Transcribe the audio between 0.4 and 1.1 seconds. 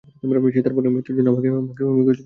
সে তার বোনের